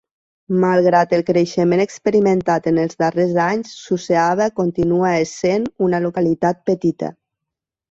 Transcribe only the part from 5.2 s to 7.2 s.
essent una localitat petita.